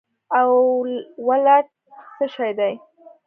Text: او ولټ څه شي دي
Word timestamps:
او 0.39 0.49
ولټ 1.27 1.67
څه 2.15 2.25
شي 2.33 2.51
دي 2.59 2.73